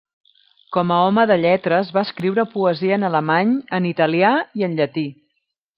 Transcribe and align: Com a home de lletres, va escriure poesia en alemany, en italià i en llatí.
Com 0.77 0.93
a 0.95 0.97
home 1.09 1.25
de 1.31 1.37
lletres, 1.41 1.91
va 1.99 2.05
escriure 2.09 2.47
poesia 2.57 2.99
en 2.99 3.09
alemany, 3.11 3.55
en 3.81 3.91
italià 3.95 4.35
i 4.63 4.71
en 4.71 4.79
llatí. 4.81 5.07